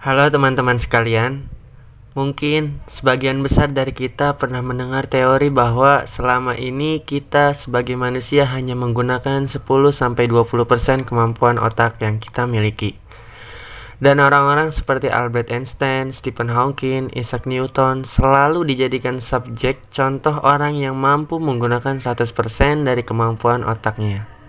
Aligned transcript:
Halo 0.00 0.32
teman-teman 0.32 0.80
sekalian, 0.80 1.44
mungkin 2.16 2.80
sebagian 2.88 3.44
besar 3.44 3.68
dari 3.68 3.92
kita 3.92 4.40
pernah 4.40 4.64
mendengar 4.64 5.04
teori 5.04 5.52
bahwa 5.52 6.08
selama 6.08 6.56
ini 6.56 7.04
kita 7.04 7.52
sebagai 7.52 8.00
manusia 8.00 8.48
hanya 8.48 8.72
menggunakan 8.72 9.44
10-20% 9.44 11.04
kemampuan 11.04 11.60
otak 11.60 12.00
yang 12.00 12.16
kita 12.16 12.48
miliki. 12.48 12.96
Dan 14.00 14.24
orang-orang 14.24 14.72
seperti 14.72 15.12
Albert 15.12 15.52
Einstein, 15.52 16.16
Stephen 16.16 16.48
Hawking, 16.48 17.12
Isaac 17.12 17.44
Newton 17.44 18.08
selalu 18.08 18.72
dijadikan 18.72 19.20
subjek 19.20 19.84
contoh 19.92 20.40
orang 20.40 20.80
yang 20.80 20.96
mampu 20.96 21.36
menggunakan 21.36 22.00
100% 22.00 22.88
dari 22.88 23.04
kemampuan 23.04 23.68
otaknya. 23.68 24.39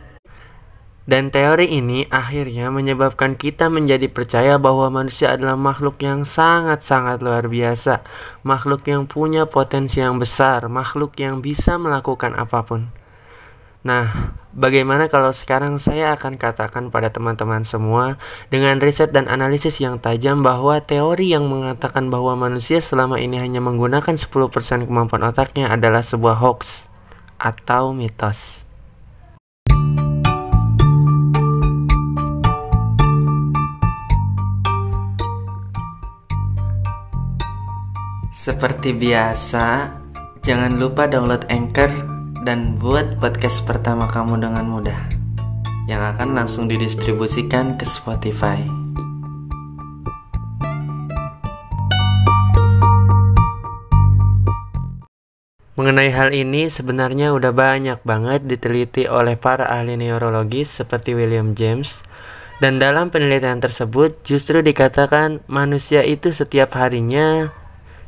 Dan 1.11 1.27
teori 1.27 1.67
ini 1.67 2.07
akhirnya 2.07 2.71
menyebabkan 2.71 3.35
kita 3.35 3.67
menjadi 3.67 4.07
percaya 4.07 4.55
bahwa 4.55 4.87
manusia 4.87 5.35
adalah 5.35 5.59
makhluk 5.59 5.99
yang 5.99 6.23
sangat-sangat 6.23 7.19
luar 7.19 7.51
biasa, 7.51 7.99
makhluk 8.47 8.87
yang 8.87 9.03
punya 9.11 9.43
potensi 9.43 9.99
yang 9.99 10.23
besar, 10.23 10.71
makhluk 10.71 11.19
yang 11.19 11.43
bisa 11.43 11.75
melakukan 11.75 12.31
apa 12.39 12.63
pun. 12.63 12.87
Nah, 13.83 14.31
bagaimana 14.55 15.11
kalau 15.11 15.35
sekarang 15.35 15.83
saya 15.83 16.15
akan 16.15 16.39
katakan 16.39 16.87
pada 16.87 17.11
teman-teman 17.11 17.67
semua 17.67 18.15
dengan 18.47 18.79
riset 18.79 19.11
dan 19.11 19.27
analisis 19.27 19.83
yang 19.83 19.99
tajam 19.99 20.39
bahwa 20.39 20.79
teori 20.79 21.35
yang 21.35 21.43
mengatakan 21.43 22.07
bahwa 22.07 22.39
manusia 22.39 22.79
selama 22.79 23.19
ini 23.19 23.35
hanya 23.35 23.59
menggunakan 23.59 24.15
10% 24.15 24.87
kemampuan 24.87 25.27
otaknya 25.27 25.75
adalah 25.75 26.07
sebuah 26.07 26.39
hoax 26.39 26.87
atau 27.35 27.91
mitos. 27.91 28.70
Seperti 38.41 38.97
biasa, 38.97 39.93
jangan 40.41 40.81
lupa 40.81 41.05
download 41.05 41.45
Anchor 41.45 41.93
dan 42.41 42.73
buat 42.81 43.21
podcast 43.21 43.61
pertama 43.69 44.09
kamu 44.09 44.41
dengan 44.41 44.65
mudah 44.65 44.97
yang 45.85 46.01
akan 46.01 46.33
langsung 46.33 46.65
didistribusikan 46.65 47.77
ke 47.77 47.85
Spotify. 47.85 48.65
Mengenai 55.77 56.09
hal 56.09 56.33
ini 56.33 56.65
sebenarnya 56.73 57.37
udah 57.37 57.53
banyak 57.53 58.01
banget 58.01 58.49
diteliti 58.49 59.05
oleh 59.05 59.37
para 59.37 59.69
ahli 59.69 60.01
neurologis 60.01 60.81
seperti 60.81 61.13
William 61.13 61.53
James 61.53 62.01
dan 62.57 62.81
dalam 62.81 63.13
penelitian 63.13 63.61
tersebut 63.61 64.25
justru 64.25 64.65
dikatakan 64.65 65.45
manusia 65.45 66.01
itu 66.01 66.33
setiap 66.33 66.73
harinya 66.73 67.60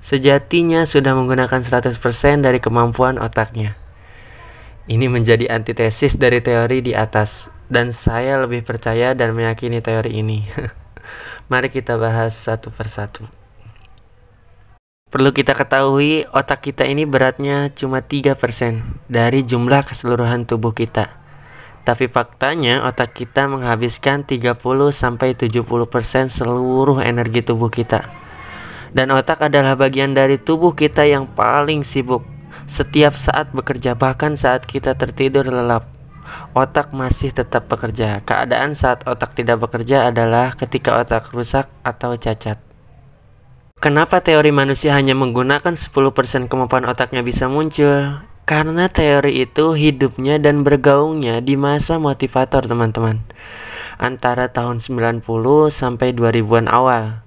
sejatinya 0.04 0.84
sudah 0.84 1.16
menggunakan 1.16 1.64
100% 1.64 1.96
dari 2.44 2.60
kemampuan 2.60 3.16
otaknya. 3.16 3.80
Ini 4.84 5.08
menjadi 5.08 5.48
antitesis 5.48 6.20
dari 6.20 6.44
teori 6.44 6.84
di 6.84 6.92
atas 6.92 7.48
dan 7.72 7.96
saya 7.96 8.36
lebih 8.44 8.68
percaya 8.68 9.16
dan 9.16 9.32
meyakini 9.32 9.80
teori 9.80 10.20
ini. 10.20 10.44
Mari 11.52 11.72
kita 11.72 11.96
bahas 11.96 12.36
satu 12.36 12.68
persatu. 12.68 13.24
Perlu 15.08 15.32
kita 15.32 15.56
ketahui 15.56 16.28
otak 16.36 16.68
kita 16.68 16.84
ini 16.84 17.08
beratnya 17.08 17.72
cuma 17.72 18.04
3% 18.04 18.36
dari 19.08 19.40
jumlah 19.48 19.88
keseluruhan 19.88 20.44
tubuh 20.44 20.76
kita. 20.76 21.16
Tapi 21.88 22.12
faktanya 22.12 22.84
otak 22.84 23.16
kita 23.16 23.48
menghabiskan 23.48 24.28
30 24.28 24.60
sampai 24.92 25.32
70% 25.32 25.64
seluruh 26.28 27.00
energi 27.00 27.40
tubuh 27.46 27.72
kita 27.72 28.23
dan 28.94 29.10
otak 29.10 29.42
adalah 29.42 29.74
bagian 29.74 30.14
dari 30.14 30.38
tubuh 30.38 30.78
kita 30.78 31.04
yang 31.10 31.26
paling 31.26 31.82
sibuk. 31.82 32.22
Setiap 32.70 33.18
saat 33.20 33.52
bekerja, 33.52 33.98
bahkan 33.98 34.40
saat 34.40 34.64
kita 34.64 34.96
tertidur 34.96 35.50
lelap, 35.50 35.90
otak 36.54 36.94
masih 36.94 37.34
tetap 37.34 37.68
bekerja. 37.68 38.22
Keadaan 38.24 38.78
saat 38.78 39.04
otak 39.04 39.36
tidak 39.36 39.66
bekerja 39.68 40.08
adalah 40.08 40.56
ketika 40.56 40.96
otak 41.02 41.34
rusak 41.34 41.68
atau 41.84 42.16
cacat. 42.16 42.62
Kenapa 43.84 44.24
teori 44.24 44.56
manusia 44.56 44.96
hanya 44.96 45.12
menggunakan 45.12 45.76
10% 45.76 46.48
kemampuan 46.48 46.88
otaknya 46.88 47.20
bisa 47.20 47.52
muncul? 47.52 48.24
Karena 48.48 48.88
teori 48.88 49.44
itu 49.44 49.76
hidupnya 49.76 50.40
dan 50.40 50.64
bergaungnya 50.64 51.44
di 51.44 51.60
masa 51.60 52.00
motivator 52.00 52.64
teman-teman. 52.64 53.20
Antara 54.00 54.48
tahun 54.52 54.80
90 54.80 55.24
sampai 55.68 56.16
2000-an 56.16 56.72
awal. 56.72 57.23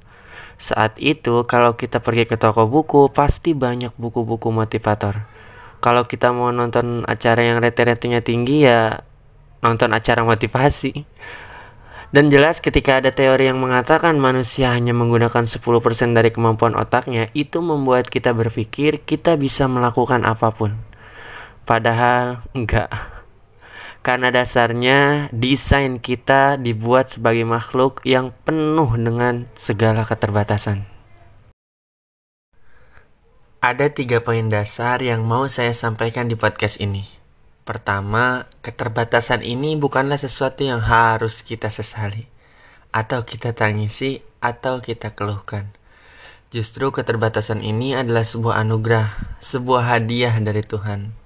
Saat 0.56 0.96
itu 0.96 1.44
kalau 1.44 1.76
kita 1.76 2.00
pergi 2.00 2.24
ke 2.24 2.40
toko 2.40 2.64
buku 2.64 3.12
pasti 3.12 3.52
banyak 3.52 3.92
buku-buku 4.00 4.48
motivator. 4.48 5.28
Kalau 5.84 6.08
kita 6.08 6.32
mau 6.32 6.48
nonton 6.48 7.04
acara 7.04 7.44
yang 7.44 7.60
rete-retenya 7.60 8.24
tinggi 8.24 8.64
ya 8.64 9.04
nonton 9.60 9.92
acara 9.92 10.24
motivasi. 10.24 11.04
Dan 12.14 12.32
jelas 12.32 12.64
ketika 12.64 13.02
ada 13.02 13.12
teori 13.12 13.50
yang 13.50 13.60
mengatakan 13.60 14.16
manusia 14.16 14.72
hanya 14.72 14.96
menggunakan 14.96 15.44
10% 15.44 15.60
dari 16.16 16.30
kemampuan 16.32 16.78
otaknya, 16.78 17.28
itu 17.36 17.60
membuat 17.60 18.08
kita 18.08 18.32
berpikir 18.32 19.04
kita 19.04 19.36
bisa 19.36 19.68
melakukan 19.68 20.24
apa 20.24 20.54
pun. 20.54 20.72
Padahal 21.66 22.46
enggak. 22.54 23.15
Karena 24.06 24.30
dasarnya 24.30 25.26
desain 25.34 25.98
kita 25.98 26.62
dibuat 26.62 27.10
sebagai 27.10 27.42
makhluk 27.42 28.06
yang 28.06 28.30
penuh 28.46 28.94
dengan 28.94 29.50
segala 29.58 30.06
keterbatasan. 30.06 30.86
Ada 33.58 33.90
tiga 33.90 34.22
poin 34.22 34.46
dasar 34.46 35.02
yang 35.02 35.26
mau 35.26 35.50
saya 35.50 35.74
sampaikan 35.74 36.30
di 36.30 36.38
podcast 36.38 36.78
ini. 36.78 37.02
Pertama, 37.66 38.46
keterbatasan 38.62 39.42
ini 39.42 39.74
bukanlah 39.74 40.22
sesuatu 40.22 40.62
yang 40.62 40.78
harus 40.86 41.42
kita 41.42 41.66
sesali, 41.66 42.30
atau 42.94 43.26
kita 43.26 43.58
tangisi, 43.58 44.22
atau 44.38 44.78
kita 44.78 45.18
keluhkan. 45.18 45.66
Justru 46.54 46.94
keterbatasan 46.94 47.58
ini 47.58 47.98
adalah 47.98 48.22
sebuah 48.22 48.62
anugerah, 48.62 49.34
sebuah 49.42 49.98
hadiah 49.98 50.38
dari 50.38 50.62
Tuhan 50.62 51.25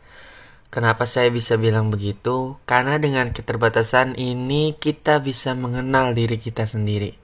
Kenapa 0.71 1.03
saya 1.03 1.35
bisa 1.35 1.59
bilang 1.59 1.91
begitu? 1.91 2.55
Karena 2.63 2.95
dengan 3.03 3.35
keterbatasan 3.35 4.15
ini 4.15 4.79
kita 4.79 5.19
bisa 5.19 5.59
mengenal 5.59 6.15
diri 6.15 6.39
kita 6.39 6.63
sendiri. 6.63 7.19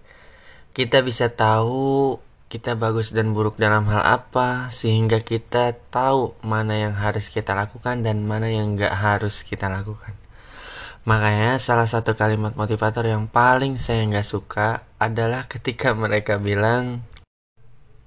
Kita 0.75 0.99
bisa 1.07 1.31
tahu 1.31 2.19
kita 2.51 2.75
bagus 2.75 3.15
dan 3.15 3.31
buruk 3.39 3.55
dalam 3.55 3.87
hal 3.87 4.03
apa 4.03 4.67
sehingga 4.75 5.23
kita 5.23 5.79
tahu 5.95 6.35
mana 6.43 6.75
yang 6.75 6.99
harus 6.99 7.31
kita 7.31 7.55
lakukan 7.55 8.03
dan 8.03 8.27
mana 8.27 8.51
yang 8.51 8.75
gak 8.75 8.99
harus 8.99 9.47
kita 9.47 9.71
lakukan. 9.71 10.19
Makanya 11.07 11.63
salah 11.63 11.87
satu 11.87 12.19
kalimat 12.19 12.59
motivator 12.59 13.07
yang 13.07 13.31
paling 13.31 13.79
saya 13.79 14.03
nggak 14.11 14.27
suka 14.27 14.83
adalah 14.99 15.47
ketika 15.47 15.95
mereka 15.95 16.35
bilang 16.43 17.07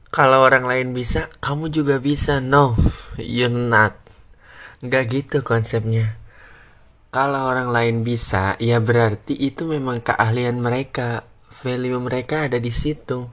kalau 0.09 0.41
orang 0.41 0.66
lain 0.66 0.89
bisa, 0.91 1.29
kamu 1.38 1.69
juga 1.69 2.01
bisa. 2.01 2.41
No, 2.41 2.73
you're 3.21 3.53
not 3.53 3.99
nggak 4.79 5.06
gitu 5.12 5.38
konsepnya. 5.44 6.16
Kalau 7.12 7.51
orang 7.51 7.73
lain 7.73 8.07
bisa 8.07 8.56
ya 8.63 8.79
berarti 8.79 9.35
itu 9.35 9.67
memang 9.67 10.00
keahlian 10.00 10.62
mereka. 10.62 11.28
Value 11.59 12.00
mereka 12.00 12.47
ada 12.47 12.56
di 12.56 12.72
situ. 12.72 13.28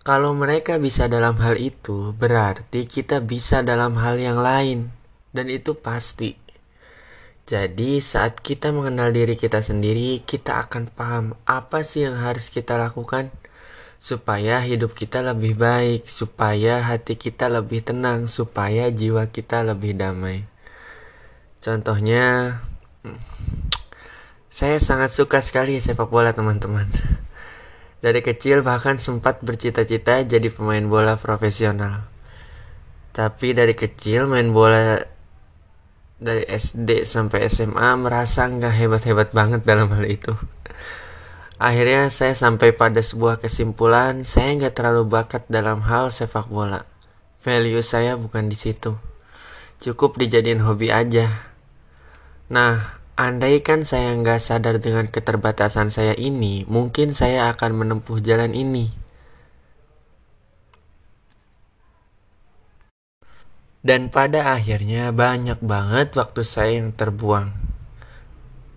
Kalau 0.00 0.32
mereka 0.32 0.80
bisa 0.80 1.12
dalam 1.12 1.36
hal 1.44 1.60
itu 1.60 2.16
berarti 2.16 2.88
kita 2.88 3.20
bisa 3.20 3.60
dalam 3.60 4.00
hal 4.00 4.16
yang 4.16 4.40
lain. 4.40 4.88
Dan 5.36 5.52
itu 5.52 5.76
pasti. 5.76 6.32
Jadi 7.44 8.00
saat 8.00 8.40
kita 8.40 8.72
mengenal 8.72 9.12
diri 9.12 9.36
kita 9.36 9.60
sendiri, 9.60 10.24
kita 10.24 10.64
akan 10.64 10.88
paham 10.88 11.36
apa 11.44 11.84
sih 11.84 12.08
yang 12.08 12.16
harus 12.16 12.48
kita 12.48 12.80
lakukan 12.80 13.28
supaya 14.00 14.64
hidup 14.64 14.96
kita 14.96 15.20
lebih 15.20 15.60
baik, 15.60 16.08
supaya 16.08 16.80
hati 16.80 17.20
kita 17.20 17.52
lebih 17.52 17.84
tenang, 17.84 18.32
supaya 18.32 18.88
jiwa 18.88 19.28
kita 19.28 19.60
lebih 19.60 19.92
damai. 19.92 20.49
Contohnya 21.60 22.56
saya 24.48 24.80
sangat 24.80 25.12
suka 25.12 25.44
sekali 25.44 25.76
sepak 25.76 26.08
bola 26.08 26.32
teman-teman. 26.32 26.88
Dari 28.00 28.24
kecil 28.24 28.64
bahkan 28.64 28.96
sempat 28.96 29.44
bercita-cita 29.44 30.24
jadi 30.24 30.48
pemain 30.48 30.80
bola 30.88 31.20
profesional. 31.20 32.08
Tapi 33.12 33.52
dari 33.52 33.76
kecil 33.76 34.24
main 34.24 34.56
bola 34.56 35.04
dari 36.16 36.48
SD 36.48 37.04
sampai 37.04 37.52
SMA 37.52 37.92
merasa 38.00 38.48
nggak 38.48 38.74
hebat-hebat 38.80 39.28
banget 39.36 39.60
dalam 39.68 39.92
hal 39.92 40.08
itu. 40.08 40.32
Akhirnya 41.60 42.08
saya 42.08 42.32
sampai 42.32 42.72
pada 42.72 43.04
sebuah 43.04 43.36
kesimpulan 43.36 44.24
saya 44.24 44.56
nggak 44.56 44.80
terlalu 44.80 45.12
bakat 45.12 45.44
dalam 45.52 45.84
hal 45.84 46.08
sepak 46.08 46.48
bola. 46.48 46.88
Value 47.44 47.84
saya 47.84 48.16
bukan 48.16 48.48
di 48.48 48.56
situ. 48.56 48.96
Cukup 49.80 50.16
dijadiin 50.16 50.64
hobi 50.64 50.88
aja. 50.88 51.49
Nah, 52.50 52.98
andaikan 53.14 53.86
saya 53.86 54.10
nggak 54.18 54.42
sadar 54.42 54.82
dengan 54.82 55.06
keterbatasan 55.06 55.94
saya 55.94 56.18
ini, 56.18 56.66
mungkin 56.66 57.14
saya 57.14 57.46
akan 57.54 57.78
menempuh 57.78 58.18
jalan 58.18 58.50
ini. 58.58 58.90
Dan 63.86 64.10
pada 64.10 64.50
akhirnya 64.50 65.14
banyak 65.14 65.62
banget 65.62 66.10
waktu 66.18 66.42
saya 66.42 66.82
yang 66.82 66.90
terbuang. 66.90 67.54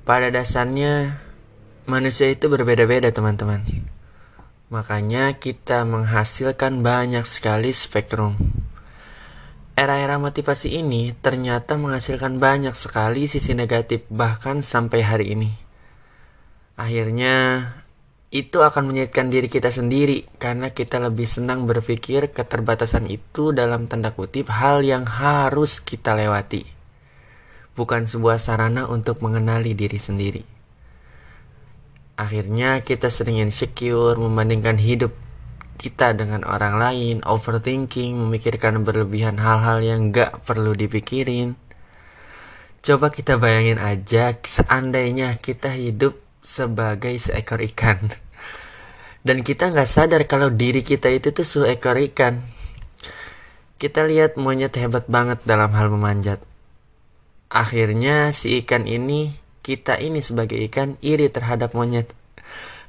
Pada 0.06 0.30
dasarnya, 0.30 1.18
manusia 1.90 2.30
itu 2.30 2.54
berbeda-beda 2.54 3.10
teman-teman. 3.10 3.66
Makanya 4.69 5.34
kita 5.42 5.81
menghasilkan 5.81 6.86
banyak 6.86 7.26
sekali 7.26 7.74
spektrum. 7.74 8.38
Era-era 9.74 10.22
motivasi 10.22 10.70
ini 10.70 11.18
ternyata 11.18 11.81
menghasilkan 11.81 12.38
banyak 12.38 12.78
sekali 12.78 13.25
sisi 13.25 13.58
negatif 13.58 14.06
bahkan 14.14 14.62
sampai 14.62 15.02
hari 15.02 15.34
ini. 15.34 15.50
Akhirnya 16.78 17.70
itu 18.30 18.62
akan 18.62 18.94
menyulitkan 18.94 19.34
diri 19.34 19.50
kita 19.50 19.74
sendiri 19.74 20.30
karena 20.38 20.70
kita 20.70 21.02
lebih 21.02 21.25
senang 21.25 21.66
berpikir 21.66 22.30
keterbatasan 22.30 23.10
itu 23.10 23.50
dalam 23.50 23.90
tanda 23.90 24.14
kutip 24.14 24.54
hal 24.54 24.86
yang 24.86 25.10
harus 25.10 25.81
kita 25.81 26.14
lewati, 26.14 26.69
bukan 27.74 28.06
sebuah 28.06 28.38
sarana 28.38 28.86
untuk 28.86 29.26
mengenali 29.26 29.74
diri 29.74 29.98
sendiri. 29.98 30.46
Akhirnya 32.14 32.86
kita 32.86 33.10
sering 33.10 33.42
insecure 33.42 34.22
membandingkan 34.22 34.78
hidup 34.78 35.18
kita 35.78 36.14
dengan 36.14 36.46
orang 36.46 36.78
lain, 36.80 37.16
overthinking, 37.25 38.16
memikirkan 38.16 38.86
berlebihan 38.86 39.42
hal-hal 39.42 39.81
yang 39.81 40.14
gak 40.14 40.46
perlu 40.46 40.78
dipikirin. 40.78 41.58
Coba 42.84 43.08
kita 43.08 43.40
bayangin 43.40 43.80
aja 43.80 44.36
seandainya 44.44 45.40
kita 45.40 45.72
hidup 45.72 46.20
sebagai 46.44 47.16
seekor 47.16 47.64
ikan. 47.72 48.12
Dan 49.28 49.40
kita 49.48 49.72
nggak 49.72 49.88
sadar 49.88 50.28
kalau 50.28 50.52
diri 50.52 50.84
kita 50.84 51.08
itu 51.08 51.31
tuh 51.31 51.48
seekor 51.48 51.96
ikan. 52.12 52.44
Kita 53.80 54.04
lihat 54.04 54.36
monyet 54.36 54.76
hebat 54.76 55.08
banget 55.08 55.40
dalam 55.48 55.72
hal 55.72 55.88
memanjat. 55.88 56.44
Akhirnya 57.48 58.36
si 58.36 58.60
ikan 58.64 58.84
ini, 58.84 59.31
kita 59.64 59.96
ini 60.04 60.19
sebagai 60.19 60.60
ikan 60.68 61.00
iri 61.00 61.31
terhadap 61.31 61.72
monyet. 61.72 62.12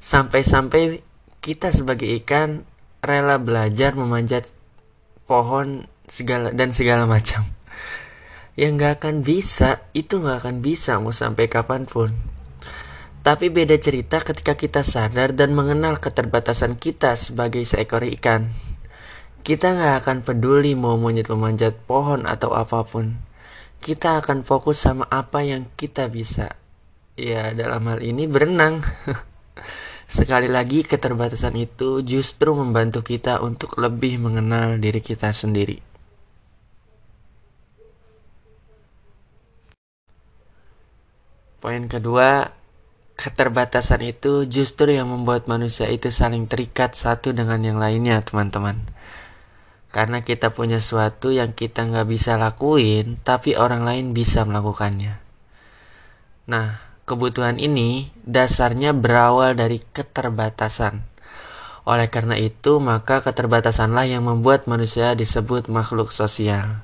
Sampai-sampai 0.02 1.06
kita 1.38 1.70
sebagai 1.70 2.10
ikan 2.24 2.66
rela 3.04 3.36
belajar 3.40 3.96
memanjat 3.96 4.48
pohon 5.24 5.88
segala 6.08 6.52
dan 6.52 6.72
segala 6.72 7.08
macam. 7.08 7.44
Yang 8.54 8.70
nggak 8.78 8.92
akan 9.02 9.16
bisa, 9.26 9.82
itu 9.96 10.22
nggak 10.22 10.46
akan 10.46 10.56
bisa 10.62 11.02
mau 11.02 11.10
sampai 11.10 11.50
kapan 11.50 11.90
pun. 11.90 12.14
Tapi 13.24 13.48
beda 13.48 13.80
cerita 13.80 14.20
ketika 14.20 14.52
kita 14.52 14.84
sadar 14.84 15.32
dan 15.32 15.56
mengenal 15.56 15.96
keterbatasan 15.96 16.76
kita 16.76 17.16
sebagai 17.16 17.64
seekor 17.64 18.04
ikan. 18.20 18.52
Kita 19.40 19.74
nggak 19.74 19.94
akan 20.04 20.18
peduli 20.22 20.76
mau 20.76 21.00
monyet 21.00 21.32
memanjat 21.32 21.72
pohon 21.88 22.28
atau 22.28 22.52
apa 22.52 22.84
pun. 22.84 23.16
Kita 23.80 24.20
akan 24.20 24.44
fokus 24.44 24.84
sama 24.84 25.08
apa 25.08 25.40
yang 25.44 25.68
kita 25.76 26.08
bisa. 26.12 26.52
Ya 27.16 27.52
dalam 27.56 27.84
hal 27.88 28.00
ini 28.04 28.28
berenang. 28.28 28.84
Sekali 30.14 30.46
lagi 30.46 30.86
keterbatasan 30.86 31.58
itu 31.58 31.98
justru 32.06 32.54
membantu 32.54 33.02
kita 33.02 33.42
untuk 33.42 33.74
lebih 33.82 34.22
mengenal 34.22 34.78
diri 34.78 35.02
kita 35.02 35.34
sendiri. 35.34 35.82
Poin 41.58 41.90
kedua, 41.90 42.46
keterbatasan 43.18 44.06
itu 44.06 44.46
justru 44.46 44.94
yang 44.94 45.10
membuat 45.10 45.50
manusia 45.50 45.90
itu 45.90 46.14
saling 46.14 46.46
terikat 46.46 46.94
satu 46.94 47.34
dengan 47.34 47.58
yang 47.64 47.78
lainnya 47.80 48.20
teman-teman 48.20 48.84
karena 49.94 50.26
kita 50.26 50.50
punya 50.50 50.82
sesuatu 50.82 51.30
yang 51.30 51.54
kita 51.54 51.86
nggak 51.88 52.04
bisa 52.10 52.34
lakuin 52.34 53.16
tapi 53.22 53.54
orang 53.54 53.86
lain 53.86 54.10
bisa 54.12 54.42
melakukannya 54.42 55.16
nah 56.50 56.83
kebutuhan 57.04 57.60
ini 57.60 58.08
dasarnya 58.24 58.96
berawal 58.96 59.52
dari 59.52 59.84
keterbatasan. 59.92 61.04
Oleh 61.84 62.08
karena 62.08 62.40
itu 62.40 62.80
maka 62.80 63.20
keterbatasanlah 63.20 64.08
yang 64.08 64.24
membuat 64.24 64.64
manusia 64.64 65.12
disebut 65.12 65.68
makhluk 65.68 66.10
sosial. 66.16 66.80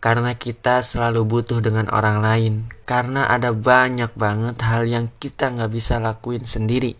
Karena 0.00 0.32
kita 0.38 0.80
selalu 0.80 1.28
butuh 1.28 1.60
dengan 1.60 1.92
orang 1.92 2.24
lain 2.24 2.54
karena 2.88 3.28
ada 3.28 3.52
banyak 3.52 4.08
banget 4.16 4.56
hal 4.64 4.88
yang 4.88 5.12
kita 5.20 5.52
nggak 5.52 5.68
bisa 5.68 6.00
lakuin 6.00 6.48
sendiri. 6.48 6.96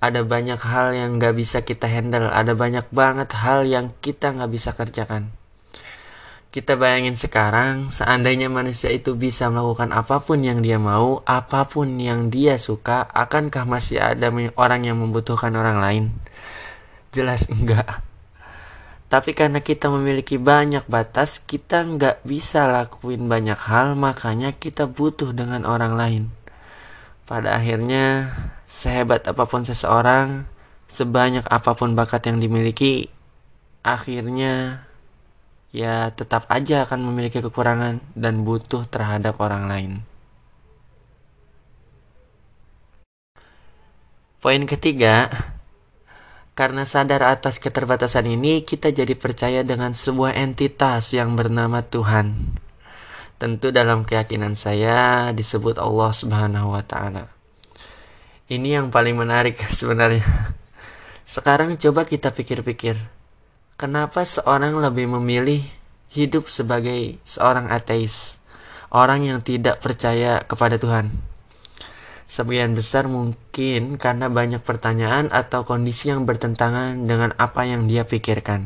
Ada 0.00 0.24
banyak 0.24 0.62
hal 0.62 0.96
yang 0.96 1.20
nggak 1.20 1.34
bisa 1.36 1.60
kita 1.66 1.90
handle 1.90 2.32
ada 2.32 2.56
banyak 2.56 2.88
banget 2.88 3.36
hal 3.36 3.68
yang 3.68 3.92
kita 4.00 4.32
nggak 4.32 4.48
bisa 4.48 4.72
kerjakan 4.72 5.35
kita 6.56 6.72
bayangin 6.72 7.20
sekarang 7.20 7.92
seandainya 7.92 8.48
manusia 8.48 8.88
itu 8.88 9.12
bisa 9.12 9.52
melakukan 9.52 9.92
apa 9.92 10.24
pun 10.24 10.40
yang 10.40 10.64
dia 10.64 10.80
mau 10.80 11.20
apa 11.28 11.68
pun 11.68 12.00
yang 12.00 12.32
dia 12.32 12.56
suka 12.56 13.04
akankah 13.12 13.68
masih 13.68 14.00
ada 14.00 14.32
orang 14.56 14.88
yang 14.88 14.96
membutuhkan 14.96 15.52
orang 15.52 15.84
lain 15.84 16.04
jelas 17.12 17.44
enggak 17.52 18.00
tapi 19.06 19.36
karena 19.36 19.62
kita 19.62 19.86
memiliki 19.86 20.34
banyak 20.34 20.82
batas, 20.90 21.38
kita 21.38 21.86
nggak 21.86 22.26
bisa 22.26 22.66
lakuin 22.66 23.30
banyak 23.30 23.54
hal, 23.54 23.94
makanya 23.94 24.50
kita 24.50 24.90
butuh 24.90 25.30
dengan 25.30 25.62
orang 25.62 25.94
lain. 25.94 26.22
Pada 27.22 27.54
akhirnya, 27.54 28.34
sehebat 28.66 29.22
apa 29.30 29.46
pun 29.46 29.62
seseorang, 29.62 30.42
sebanyak 30.90 31.46
apa 31.46 31.78
pun 31.78 31.94
bakat 31.94 32.26
yang 32.26 32.42
dimiliki, 32.42 33.06
akhirnya 33.86 34.82
ya 35.76 36.08
tetap 36.08 36.48
aja 36.48 36.88
akan 36.88 37.04
memiliki 37.12 37.44
kekurangan 37.44 38.00
dan 38.16 38.48
butuh 38.48 38.88
terhadap 38.88 39.36
orang 39.44 39.68
lain. 39.68 39.92
Poin 44.40 44.64
ketiga, 44.64 45.28
karena 46.56 46.88
sadar 46.88 47.20
atas 47.28 47.60
keterbatasan 47.60 48.24
ini, 48.24 48.64
kita 48.64 48.88
jadi 48.88 49.12
percaya 49.12 49.60
dengan 49.60 49.92
sebuah 49.92 50.32
entitas 50.40 51.12
yang 51.12 51.36
bernama 51.36 51.84
Tuhan. 51.84 52.32
Tentu 53.36 53.68
dalam 53.68 54.08
keyakinan 54.08 54.56
saya 54.56 55.28
disebut 55.36 55.76
Allah 55.76 56.08
Subhanahu 56.08 56.72
wa 56.72 56.80
taala. 56.80 57.28
Ini 58.48 58.80
yang 58.80 58.88
paling 58.88 59.18
menarik 59.18 59.60
sebenarnya. 59.78 60.24
Sekarang 61.26 61.76
coba 61.76 62.08
kita 62.08 62.32
pikir-pikir. 62.32 63.15
Kenapa 63.76 64.24
seorang 64.24 64.80
lebih 64.80 65.04
memilih 65.04 65.60
hidup 66.08 66.48
sebagai 66.48 67.20
seorang 67.28 67.68
ateis, 67.68 68.40
orang 68.88 69.28
yang 69.28 69.44
tidak 69.44 69.84
percaya 69.84 70.40
kepada 70.48 70.80
Tuhan? 70.80 71.12
Sebagian 72.24 72.72
besar 72.72 73.04
mungkin 73.04 74.00
karena 74.00 74.32
banyak 74.32 74.64
pertanyaan 74.64 75.28
atau 75.28 75.68
kondisi 75.68 76.08
yang 76.08 76.24
bertentangan 76.24 77.04
dengan 77.04 77.36
apa 77.36 77.68
yang 77.68 77.84
dia 77.84 78.08
pikirkan. 78.08 78.64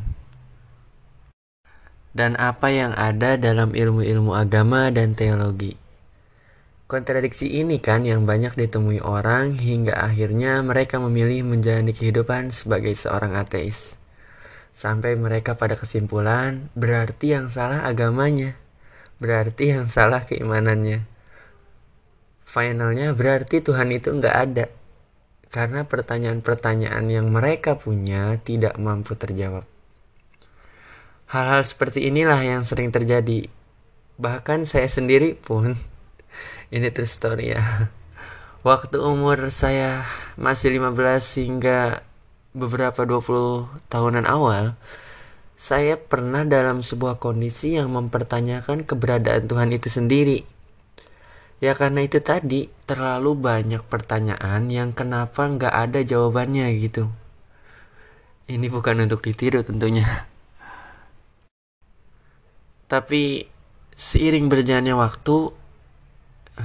Dan 2.15 2.39
apa 2.39 2.71
yang 2.71 2.95
ada 2.95 3.35
dalam 3.35 3.75
ilmu-ilmu 3.75 4.39
agama 4.39 4.95
dan 4.95 5.19
teologi. 5.19 5.75
Kontradiksi 6.87 7.51
ini 7.51 7.83
kan 7.83 8.07
yang 8.07 8.31
banyak 8.31 8.55
ditemui 8.55 9.03
orang 9.03 9.59
hingga 9.59 10.07
akhirnya 10.07 10.63
mereka 10.63 11.03
memilih 11.03 11.43
menjalani 11.43 11.91
kehidupan 11.91 12.55
sebagai 12.55 12.95
seorang 12.95 13.35
ateis. 13.35 14.00
Sampai 14.71 15.19
mereka 15.19 15.59
pada 15.59 15.77
kesimpulan 15.77 16.73
berarti 16.73 17.37
yang 17.37 17.53
salah 17.53 17.85
agamanya, 17.85 18.57
berarti 19.21 19.77
yang 19.77 19.87
salah 19.91 20.25
keimanannya 20.25 21.11
finalnya 22.51 23.15
berarti 23.15 23.63
Tuhan 23.63 23.95
itu 23.95 24.11
nggak 24.11 24.37
ada 24.37 24.67
karena 25.55 25.87
pertanyaan-pertanyaan 25.87 27.07
yang 27.07 27.31
mereka 27.31 27.79
punya 27.79 28.35
tidak 28.43 28.75
mampu 28.75 29.15
terjawab. 29.15 29.63
Hal-hal 31.31 31.63
seperti 31.63 32.11
inilah 32.11 32.43
yang 32.43 32.67
sering 32.67 32.91
terjadi. 32.91 33.47
Bahkan 34.19 34.67
saya 34.67 34.91
sendiri 34.91 35.39
pun 35.39 35.79
ini 36.75 36.91
true 36.91 37.07
story 37.07 37.55
ya. 37.55 37.63
Waktu 38.67 38.99
umur 38.99 39.47
saya 39.55 40.03
masih 40.35 40.75
15 40.75 41.47
hingga 41.47 42.03
beberapa 42.57 43.07
20 43.07 43.89
tahunan 43.91 44.27
awal, 44.27 44.75
saya 45.61 46.01
pernah 46.01 46.43
dalam 46.43 46.81
sebuah 46.81 47.21
kondisi 47.21 47.77
yang 47.77 47.93
mempertanyakan 47.93 48.89
keberadaan 48.89 49.47
Tuhan 49.47 49.71
itu 49.77 49.89
sendiri 49.93 50.61
Ya 51.61 51.77
karena 51.77 52.01
itu 52.01 52.25
tadi 52.25 52.73
terlalu 52.89 53.37
banyak 53.37 53.85
pertanyaan 53.85 54.73
yang 54.73 54.97
kenapa 54.97 55.45
nggak 55.45 55.69
ada 55.69 56.01
jawabannya 56.01 56.73
gitu. 56.81 57.13
Ini 58.49 58.65
bukan 58.73 59.05
untuk 59.05 59.21
ditiru 59.21 59.61
tentunya. 59.61 60.25
Tapi 62.89 63.45
seiring 63.93 64.49
berjalannya 64.49 64.97
waktu, 64.97 65.37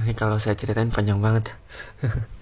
ini 0.00 0.12
kalau 0.16 0.40
saya 0.40 0.56
ceritain 0.56 0.88
panjang 0.88 1.20
banget. 1.20 1.52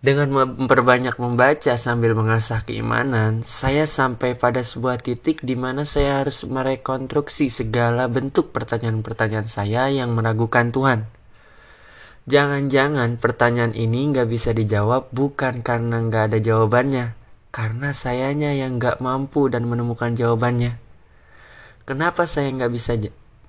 Dengan 0.00 0.32
memperbanyak 0.32 1.20
membaca 1.20 1.76
sambil 1.76 2.16
mengasah 2.16 2.64
keimanan, 2.64 3.44
saya 3.44 3.84
sampai 3.84 4.32
pada 4.32 4.64
sebuah 4.64 4.96
titik 4.96 5.44
di 5.44 5.60
mana 5.60 5.84
saya 5.84 6.24
harus 6.24 6.40
merekonstruksi 6.48 7.52
segala 7.52 8.08
bentuk 8.08 8.48
pertanyaan-pertanyaan 8.48 9.44
saya 9.44 9.92
yang 9.92 10.16
meragukan 10.16 10.72
Tuhan. 10.72 11.04
Jangan-jangan 12.24 13.20
pertanyaan 13.20 13.76
ini 13.76 14.08
nggak 14.16 14.24
bisa 14.24 14.56
dijawab 14.56 15.12
bukan 15.12 15.60
karena 15.60 16.00
nggak 16.00 16.32
ada 16.32 16.38
jawabannya, 16.40 17.12
karena 17.52 17.92
sayanya 17.92 18.56
yang 18.56 18.80
nggak 18.80 19.04
mampu 19.04 19.52
dan 19.52 19.68
menemukan 19.68 20.16
jawabannya. 20.16 20.80
Kenapa 21.84 22.24
saya 22.24 22.48
nggak 22.48 22.72
bisa 22.72 22.96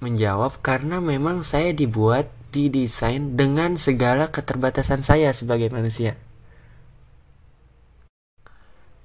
menjawab? 0.04 0.60
Karena 0.60 1.00
memang 1.00 1.48
saya 1.48 1.72
dibuat, 1.72 2.28
didesain 2.52 3.40
dengan 3.40 3.80
segala 3.80 4.28
keterbatasan 4.28 5.00
saya 5.00 5.32
sebagai 5.32 5.72
manusia. 5.72 6.20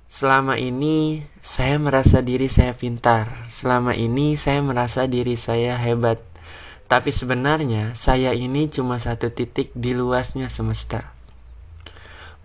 Selama 0.07 0.55
ini 0.55 1.27
saya 1.43 1.77
merasa 1.83 2.23
diri 2.23 2.47
saya 2.47 2.73
pintar. 2.73 3.27
Selama 3.51 3.93
ini 3.93 4.39
saya 4.39 4.63
merasa 4.63 5.11
diri 5.11 5.35
saya 5.35 5.75
hebat. 5.75 6.23
Tapi 6.87 7.11
sebenarnya 7.11 7.99
saya 7.99 8.31
ini 8.31 8.71
cuma 8.71 9.03
satu 9.03 9.35
titik 9.35 9.75
di 9.75 9.91
luasnya 9.91 10.47
semesta. 10.47 11.11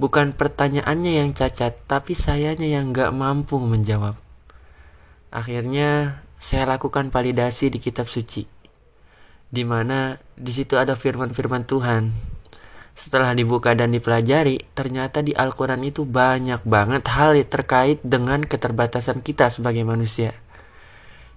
Bukan 0.01 0.33
pertanyaannya 0.33 1.21
yang 1.21 1.29
cacat, 1.37 1.77
tapi 1.85 2.17
sayanya 2.17 2.65
yang 2.65 2.89
gak 2.89 3.13
mampu 3.13 3.61
menjawab. 3.61 4.17
Akhirnya 5.29 6.21
saya 6.41 6.65
lakukan 6.65 7.13
validasi 7.13 7.69
di 7.69 7.77
kitab 7.77 8.09
suci. 8.09 8.49
Di 9.53 9.61
mana 9.61 10.17
di 10.33 10.49
situ 10.49 10.81
ada 10.81 10.97
firman-firman 10.97 11.69
Tuhan 11.69 12.30
setelah 12.93 13.33
dibuka 13.33 13.73
dan 13.73 13.95
dipelajari, 13.95 14.61
ternyata 14.77 15.25
di 15.25 15.33
Al-Quran 15.33 15.81
itu 15.87 16.05
banyak 16.05 16.61
banget 16.67 17.03
hal 17.09 17.33
terkait 17.47 18.03
dengan 18.05 18.43
keterbatasan 18.43 19.25
kita 19.25 19.49
sebagai 19.49 19.81
manusia. 19.87 20.37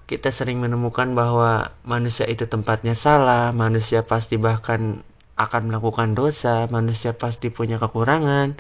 Kita 0.04 0.28
sering 0.28 0.60
menemukan 0.60 1.16
bahwa 1.16 1.72
manusia 1.88 2.28
itu 2.28 2.44
tempatnya 2.44 2.92
salah, 2.92 3.56
manusia 3.56 4.04
pasti 4.04 4.36
bahkan 4.36 5.00
akan 5.40 5.72
melakukan 5.72 6.12
dosa, 6.12 6.68
manusia 6.68 7.16
pasti 7.16 7.48
punya 7.48 7.80
kekurangan. 7.80 8.54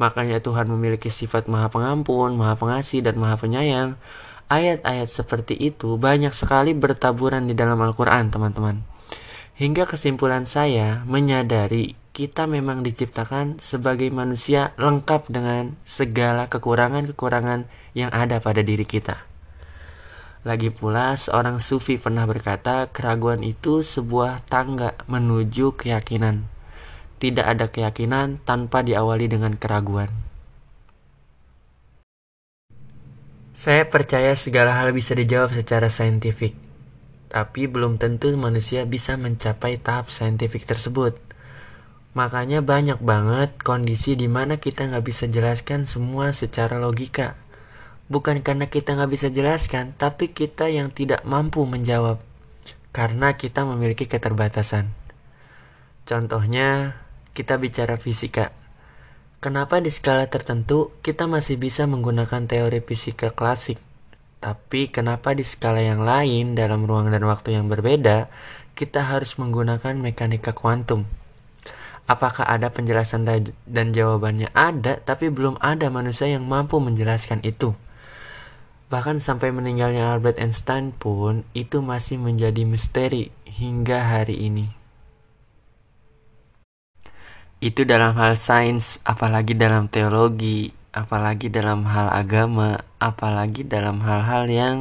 Makanya 0.00 0.40
Tuhan 0.40 0.70
memiliki 0.70 1.10
sifat 1.10 1.50
maha 1.50 1.68
pengampun, 1.68 2.38
maha 2.38 2.56
pengasih, 2.56 3.04
dan 3.04 3.20
maha 3.20 3.36
penyayang. 3.36 3.98
Ayat-ayat 4.48 5.12
seperti 5.12 5.58
itu 5.60 6.00
banyak 6.00 6.32
sekali 6.32 6.72
bertaburan 6.72 7.44
di 7.44 7.52
dalam 7.52 7.76
Al-Quran, 7.84 8.32
teman-teman. 8.32 8.80
Hingga 9.58 9.84
kesimpulan 9.90 10.48
saya 10.48 11.02
menyadari 11.04 11.98
kita 12.18 12.50
memang 12.50 12.82
diciptakan 12.82 13.62
sebagai 13.62 14.10
manusia 14.10 14.74
lengkap 14.74 15.30
dengan 15.30 15.78
segala 15.86 16.50
kekurangan-kekurangan 16.50 17.70
yang 17.94 18.10
ada 18.10 18.42
pada 18.42 18.58
diri 18.58 18.82
kita. 18.82 19.22
Lagi 20.42 20.74
pula, 20.74 21.14
seorang 21.14 21.62
sufi 21.62 21.94
pernah 21.94 22.26
berkata, 22.26 22.90
keraguan 22.90 23.46
itu 23.46 23.86
sebuah 23.86 24.42
tangga 24.50 24.98
menuju 25.06 25.78
keyakinan. 25.78 26.42
Tidak 27.22 27.46
ada 27.46 27.70
keyakinan 27.70 28.42
tanpa 28.42 28.82
diawali 28.82 29.30
dengan 29.30 29.54
keraguan. 29.54 30.10
Saya 33.54 33.86
percaya 33.86 34.34
segala 34.34 34.74
hal 34.74 34.90
bisa 34.90 35.14
dijawab 35.14 35.54
secara 35.54 35.86
saintifik, 35.86 36.58
tapi 37.30 37.70
belum 37.70 38.02
tentu 38.02 38.34
manusia 38.34 38.82
bisa 38.90 39.14
mencapai 39.14 39.78
tahap 39.78 40.10
saintifik 40.10 40.66
tersebut. 40.66 41.27
Makanya 42.16 42.64
banyak 42.64 43.04
banget 43.04 43.60
kondisi 43.60 44.16
di 44.16 44.32
mana 44.32 44.56
kita 44.56 44.88
nggak 44.88 45.04
bisa 45.04 45.28
jelaskan 45.28 45.84
semua 45.84 46.32
secara 46.32 46.80
logika. 46.80 47.36
Bukan 48.08 48.40
karena 48.40 48.72
kita 48.72 48.96
nggak 48.96 49.12
bisa 49.12 49.28
jelaskan, 49.28 49.92
tapi 49.92 50.32
kita 50.32 50.72
yang 50.72 50.88
tidak 50.88 51.20
mampu 51.28 51.68
menjawab. 51.68 52.16
Karena 52.96 53.36
kita 53.36 53.68
memiliki 53.68 54.08
keterbatasan. 54.08 54.88
Contohnya, 56.08 56.96
kita 57.36 57.60
bicara 57.60 58.00
fisika. 58.00 58.56
Kenapa 59.38 59.78
di 59.78 59.92
skala 59.92 60.26
tertentu 60.26 60.90
kita 61.04 61.28
masih 61.28 61.60
bisa 61.60 61.84
menggunakan 61.84 62.48
teori 62.48 62.80
fisika 62.82 63.30
klasik? 63.30 63.78
Tapi 64.40 64.88
kenapa 64.88 65.36
di 65.36 65.44
skala 65.44 65.84
yang 65.84 66.02
lain 66.02 66.56
dalam 66.56 66.88
ruang 66.88 67.12
dan 67.12 67.22
waktu 67.28 67.60
yang 67.60 67.68
berbeda, 67.68 68.32
kita 68.72 69.04
harus 69.04 69.36
menggunakan 69.36 69.94
mekanika 70.00 70.56
kuantum? 70.56 71.06
Apakah 72.08 72.48
ada 72.48 72.72
penjelasan 72.72 73.28
dan 73.68 73.86
jawabannya? 73.92 74.48
Ada, 74.56 75.04
tapi 75.04 75.28
belum 75.28 75.60
ada 75.60 75.92
manusia 75.92 76.24
yang 76.24 76.48
mampu 76.48 76.80
menjelaskan 76.80 77.44
itu. 77.44 77.76
Bahkan 78.88 79.20
sampai 79.20 79.52
meninggalnya 79.52 80.16
Albert 80.16 80.40
Einstein 80.40 80.96
pun 80.96 81.44
itu 81.52 81.84
masih 81.84 82.16
menjadi 82.16 82.64
misteri 82.64 83.28
hingga 83.44 84.00
hari 84.00 84.40
ini. 84.48 84.72
Itu 87.60 87.84
dalam 87.84 88.16
hal 88.16 88.40
sains, 88.40 89.04
apalagi 89.04 89.52
dalam 89.52 89.92
teologi, 89.92 90.72
apalagi 90.96 91.52
dalam 91.52 91.84
hal 91.84 92.08
agama, 92.08 92.80
apalagi 92.96 93.68
dalam 93.68 94.00
hal-hal 94.00 94.48
yang 94.48 94.76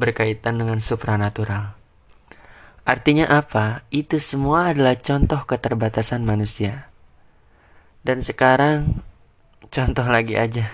berkaitan 0.00 0.56
dengan 0.56 0.80
supranatural. 0.80 1.79
Artinya 2.90 3.30
apa? 3.30 3.86
Itu 3.94 4.18
semua 4.18 4.74
adalah 4.74 4.98
contoh 4.98 5.38
keterbatasan 5.46 6.26
manusia. 6.26 6.90
Dan 8.02 8.18
sekarang 8.18 8.98
contoh 9.70 10.02
lagi 10.10 10.34
aja. 10.34 10.66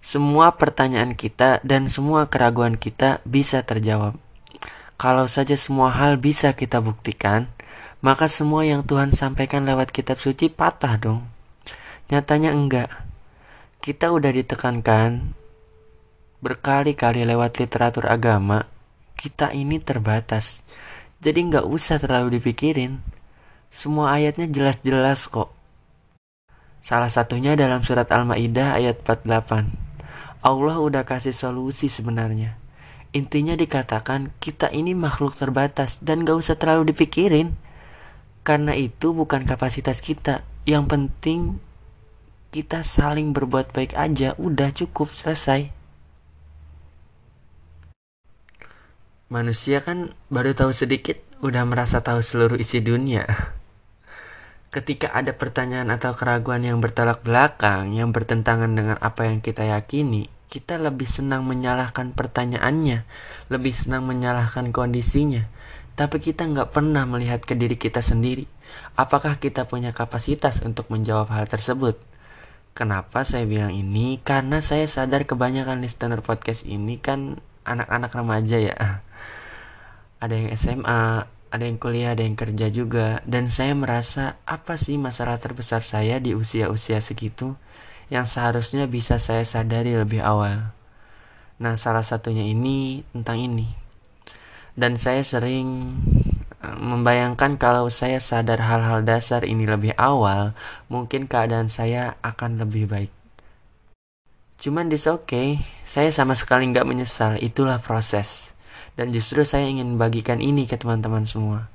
Semua 0.00 0.56
pertanyaan 0.56 1.12
kita 1.12 1.60
dan 1.60 1.92
semua 1.92 2.32
keraguan 2.32 2.80
kita 2.80 3.20
bisa 3.28 3.60
terjawab. 3.60 4.16
Kalau 4.96 5.28
saja 5.28 5.52
semua 5.52 5.92
hal 5.92 6.16
bisa 6.16 6.56
kita 6.56 6.80
buktikan, 6.80 7.52
maka 8.00 8.24
semua 8.24 8.64
yang 8.64 8.80
Tuhan 8.80 9.12
sampaikan 9.12 9.68
lewat 9.68 9.92
kitab 9.92 10.16
suci 10.16 10.48
patah 10.48 10.96
dong. 10.96 11.28
Nyatanya 12.08 12.56
enggak. 12.56 12.88
Kita 13.84 14.16
udah 14.16 14.32
ditekankan 14.32 15.36
berkali-kali 16.40 17.28
lewat 17.28 17.60
literatur 17.60 18.08
agama, 18.08 18.64
kita 19.20 19.52
ini 19.52 19.76
terbatas. 19.76 20.64
Jadi 21.18 21.50
nggak 21.50 21.66
usah 21.66 21.98
terlalu 21.98 22.38
dipikirin. 22.38 23.02
Semua 23.74 24.14
ayatnya 24.14 24.46
jelas-jelas 24.46 25.26
kok. 25.26 25.50
Salah 26.78 27.10
satunya 27.10 27.58
dalam 27.58 27.82
surat 27.82 28.06
Al-Maidah 28.06 28.78
ayat 28.78 29.02
48. 29.02 29.88
Allah 30.46 30.76
udah 30.78 31.02
kasih 31.02 31.34
solusi 31.34 31.90
sebenarnya. 31.90 32.54
Intinya 33.10 33.58
dikatakan 33.58 34.30
kita 34.38 34.70
ini 34.70 34.94
makhluk 34.94 35.34
terbatas 35.34 35.98
dan 35.98 36.22
gak 36.22 36.38
usah 36.38 36.54
terlalu 36.54 36.94
dipikirin. 36.94 37.58
Karena 38.46 38.78
itu 38.78 39.10
bukan 39.10 39.42
kapasitas 39.42 39.98
kita. 39.98 40.46
Yang 40.70 40.84
penting 40.86 41.40
kita 42.54 42.86
saling 42.86 43.34
berbuat 43.34 43.74
baik 43.74 43.98
aja 43.98 44.38
udah 44.38 44.70
cukup 44.70 45.10
selesai. 45.12 45.77
Manusia 49.28 49.84
kan 49.84 50.08
baru 50.32 50.56
tahu 50.56 50.72
sedikit, 50.72 51.20
udah 51.44 51.60
merasa 51.68 52.00
tahu 52.00 52.24
seluruh 52.24 52.56
isi 52.56 52.80
dunia. 52.80 53.28
Ketika 54.72 55.12
ada 55.12 55.36
pertanyaan 55.36 55.92
atau 55.92 56.16
keraguan 56.16 56.64
yang 56.64 56.80
bertolak 56.80 57.20
belakang, 57.20 57.92
yang 57.92 58.08
bertentangan 58.08 58.72
dengan 58.72 58.96
apa 59.04 59.28
yang 59.28 59.44
kita 59.44 59.68
yakini, 59.68 60.32
kita 60.48 60.80
lebih 60.80 61.04
senang 61.04 61.44
menyalahkan 61.44 62.16
pertanyaannya, 62.16 63.04
lebih 63.52 63.76
senang 63.76 64.08
menyalahkan 64.08 64.72
kondisinya. 64.72 65.44
Tapi 65.92 66.24
kita 66.24 66.48
nggak 66.48 66.72
pernah 66.72 67.04
melihat 67.04 67.44
ke 67.44 67.52
diri 67.52 67.76
kita 67.76 68.00
sendiri. 68.00 68.48
Apakah 68.96 69.36
kita 69.36 69.68
punya 69.68 69.92
kapasitas 69.92 70.64
untuk 70.64 70.88
menjawab 70.88 71.28
hal 71.36 71.44
tersebut? 71.44 72.00
Kenapa 72.72 73.28
saya 73.28 73.44
bilang 73.44 73.76
ini? 73.76 74.24
Karena 74.24 74.64
saya 74.64 74.88
sadar 74.88 75.28
kebanyakan 75.28 75.84
listener 75.84 76.24
podcast 76.24 76.64
ini 76.64 76.96
kan 76.96 77.36
anak-anak 77.68 78.16
remaja 78.16 78.56
ya 78.56 79.04
ada 80.18 80.34
yang 80.34 80.50
SMA, 80.54 81.26
ada 81.48 81.64
yang 81.64 81.78
kuliah, 81.80 82.12
ada 82.12 82.22
yang 82.22 82.36
kerja 82.36 82.68
juga. 82.68 83.22
Dan 83.24 83.48
saya 83.48 83.72
merasa 83.72 84.36
apa 84.44 84.76
sih 84.76 84.98
masalah 85.00 85.38
terbesar 85.40 85.80
saya 85.80 86.20
di 86.20 86.34
usia-usia 86.34 87.00
segitu 87.00 87.56
yang 88.08 88.24
seharusnya 88.24 88.88
bisa 88.88 89.20
saya 89.20 89.44
sadari 89.44 89.96
lebih 89.96 90.24
awal. 90.24 90.74
Nah, 91.58 91.74
salah 91.74 92.06
satunya 92.06 92.46
ini 92.46 93.02
tentang 93.12 93.42
ini. 93.42 93.66
Dan 94.78 94.94
saya 94.94 95.26
sering 95.26 95.98
eh, 96.62 96.78
membayangkan 96.78 97.58
kalau 97.58 97.90
saya 97.90 98.22
sadar 98.22 98.62
hal-hal 98.62 99.02
dasar 99.02 99.42
ini 99.42 99.66
lebih 99.66 99.92
awal, 99.98 100.54
mungkin 100.86 101.26
keadaan 101.26 101.66
saya 101.66 102.14
akan 102.22 102.62
lebih 102.62 102.86
baik. 102.86 103.10
Cuman 104.58 104.90
dis 104.90 105.06
oke, 105.06 105.30
okay, 105.30 105.48
saya 105.86 106.10
sama 106.10 106.34
sekali 106.34 106.66
nggak 106.70 106.86
menyesal, 106.86 107.38
itulah 107.38 107.78
proses. 107.78 108.47
Dan 108.98 109.14
justru 109.14 109.46
saya 109.46 109.70
ingin 109.70 109.94
bagikan 109.94 110.42
ini 110.42 110.66
ke 110.66 110.74
teman-teman 110.74 111.22
semua. 111.22 111.70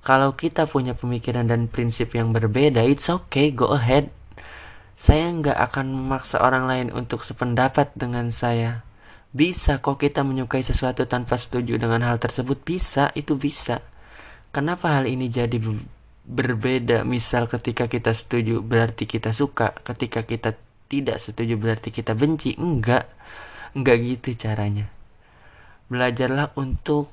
Kalau 0.00 0.32
kita 0.32 0.64
punya 0.64 0.96
pemikiran 0.96 1.44
dan 1.44 1.68
prinsip 1.68 2.16
yang 2.16 2.32
berbeda, 2.32 2.80
it's 2.80 3.12
okay, 3.12 3.52
go 3.52 3.76
ahead. 3.76 4.08
Saya 4.96 5.28
nggak 5.28 5.60
akan 5.60 5.92
memaksa 5.92 6.40
orang 6.40 6.64
lain 6.64 6.88
untuk 6.88 7.20
sependapat 7.20 7.92
dengan 7.92 8.32
saya. 8.32 8.80
Bisa 9.34 9.84
kok 9.84 10.00
kita 10.00 10.24
menyukai 10.24 10.64
sesuatu 10.64 11.04
tanpa 11.04 11.36
setuju 11.36 11.76
dengan 11.76 12.00
hal 12.00 12.16
tersebut. 12.16 12.64
Bisa, 12.64 13.12
itu 13.12 13.36
bisa. 13.36 13.84
Kenapa 14.48 14.96
hal 14.96 15.04
ini 15.04 15.28
jadi 15.28 15.60
berbeda? 16.24 17.04
Misal 17.04 17.44
ketika 17.50 17.92
kita 17.92 18.16
setuju 18.16 18.64
berarti 18.64 19.04
kita 19.04 19.36
suka. 19.36 19.76
Ketika 19.84 20.24
kita 20.24 20.56
tidak 20.88 21.20
setuju 21.20 21.60
berarti 21.60 21.92
kita 21.92 22.16
benci. 22.16 22.56
Enggak. 22.56 23.10
Enggak 23.74 24.00
gitu 24.00 24.32
caranya. 24.38 24.86
Belajarlah 25.88 26.54
untuk 26.56 27.10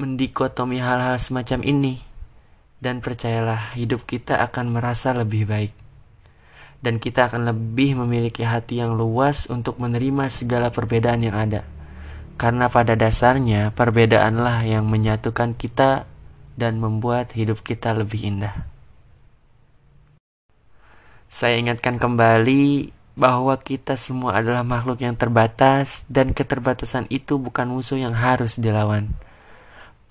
mendikotomi 0.00 0.82
hal-hal 0.82 1.18
semacam 1.18 1.60
ini. 1.62 1.94
Dan 2.78 3.00
percayalah 3.00 3.74
hidup 3.74 4.04
kita 4.04 4.38
akan 4.42 4.76
merasa 4.76 5.16
lebih 5.16 5.48
baik 5.48 5.72
dan 6.84 7.00
kita 7.00 7.26
akan 7.26 7.48
lebih 7.50 7.96
memiliki 7.98 8.44
hati 8.44 8.78
yang 8.78 8.94
luas 8.94 9.48
untuk 9.48 9.80
menerima 9.80 10.28
segala 10.28 10.68
perbedaan 10.70 11.24
yang 11.24 11.36
ada. 11.36 11.64
Karena 12.36 12.68
pada 12.68 12.94
dasarnya 12.94 13.72
perbedaanlah 13.72 14.62
yang 14.68 14.84
menyatukan 14.84 15.56
kita 15.56 16.04
dan 16.54 16.76
membuat 16.78 17.32
hidup 17.32 17.64
kita 17.64 17.96
lebih 17.96 18.28
indah. 18.28 18.54
Saya 21.26 21.58
ingatkan 21.58 21.98
kembali 21.98 22.92
bahwa 23.16 23.56
kita 23.56 23.96
semua 23.96 24.36
adalah 24.36 24.60
makhluk 24.60 25.00
yang 25.00 25.16
terbatas 25.16 26.04
dan 26.06 26.36
keterbatasan 26.36 27.08
itu 27.08 27.40
bukan 27.40 27.64
musuh 27.72 27.96
yang 27.96 28.12
harus 28.12 28.60
dilawan. 28.60 29.08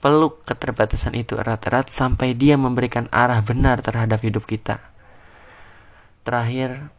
Peluk 0.01 0.41
keterbatasan 0.49 1.13
itu 1.13 1.37
erat-erat 1.37 1.93
sampai 1.93 2.33
dia 2.33 2.57
memberikan 2.57 3.05
arah 3.13 3.39
benar 3.45 3.85
terhadap 3.85 4.25
hidup 4.25 4.49
kita. 4.49 4.81
Terakhir, 6.25 6.89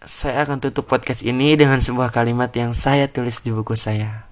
saya 0.00 0.48
akan 0.48 0.64
tutup 0.64 0.88
podcast 0.88 1.20
ini 1.20 1.52
dengan 1.56 1.80
sebuah 1.80 2.08
kalimat 2.08 2.48
yang 2.56 2.72
saya 2.72 3.08
tulis 3.08 3.44
di 3.44 3.52
buku 3.52 3.76
saya. 3.76 4.24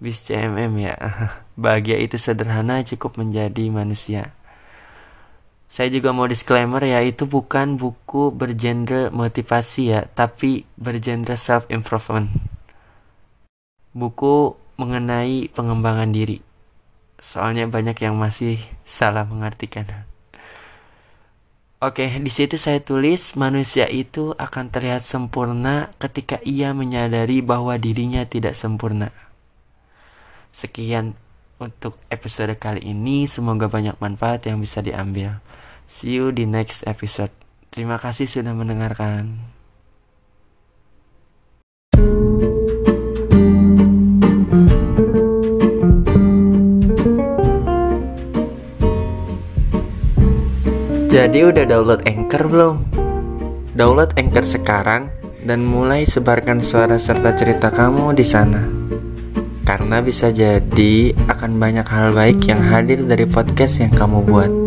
Bis 0.00 0.24
CMM 0.24 0.72
ya, 0.80 0.96
bahagia 1.62 2.00
itu 2.00 2.16
sederhana 2.16 2.80
cukup 2.80 3.20
menjadi 3.20 3.68
manusia. 3.68 4.32
Saya 5.72 5.88
juga 5.88 6.12
mau 6.12 6.28
disclaimer 6.28 6.84
ya, 6.84 7.00
itu 7.00 7.24
bukan 7.24 7.80
buku 7.80 8.28
bergenre 8.28 9.08
motivasi 9.08 9.96
ya, 9.96 10.04
tapi 10.04 10.68
bergenre 10.76 11.32
self 11.32 11.64
improvement. 11.72 12.28
Buku 13.96 14.52
mengenai 14.76 15.48
pengembangan 15.48 16.12
diri. 16.12 16.44
Soalnya 17.16 17.72
banyak 17.72 17.96
yang 18.04 18.20
masih 18.20 18.60
salah 18.84 19.24
mengartikan. 19.24 19.88
Oke, 21.80 22.04
di 22.20 22.28
situ 22.28 22.60
saya 22.60 22.84
tulis 22.84 23.32
manusia 23.32 23.88
itu 23.88 24.36
akan 24.36 24.68
terlihat 24.68 25.00
sempurna 25.00 25.88
ketika 25.96 26.36
ia 26.44 26.76
menyadari 26.76 27.40
bahwa 27.40 27.80
dirinya 27.80 28.28
tidak 28.28 28.60
sempurna. 28.60 29.08
Sekian 30.52 31.16
untuk 31.56 31.96
episode 32.12 32.60
kali 32.60 32.84
ini, 32.84 33.24
semoga 33.24 33.72
banyak 33.72 33.96
manfaat 34.04 34.44
yang 34.44 34.60
bisa 34.60 34.84
diambil. 34.84 35.40
See 35.92 36.16
you 36.16 36.32
di 36.32 36.48
next 36.48 36.88
episode. 36.88 37.28
Terima 37.68 38.00
kasih 38.00 38.24
sudah 38.24 38.56
mendengarkan. 38.56 39.36
Jadi 51.12 51.38
udah 51.44 51.64
download 51.68 52.08
Anchor 52.08 52.48
belum? 52.48 52.76
Download 53.76 54.16
Anchor 54.16 54.48
sekarang 54.48 55.12
dan 55.44 55.60
mulai 55.60 56.08
sebarkan 56.08 56.64
suara 56.64 56.96
serta 56.96 57.36
cerita 57.36 57.68
kamu 57.68 58.16
di 58.16 58.24
sana. 58.24 58.64
Karena 59.68 60.00
bisa 60.00 60.32
jadi 60.32 61.12
akan 61.28 61.60
banyak 61.60 61.84
hal 61.84 62.16
baik 62.16 62.48
yang 62.48 62.64
hadir 62.64 63.04
dari 63.04 63.28
podcast 63.28 63.84
yang 63.84 63.92
kamu 63.92 64.24
buat. 64.24 64.61